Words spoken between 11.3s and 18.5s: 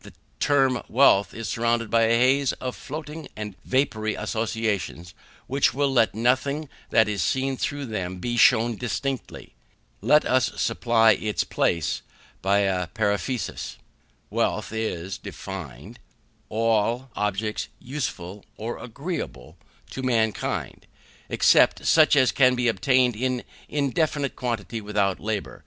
place by a periphrasis. Wealth is defined, all objects useful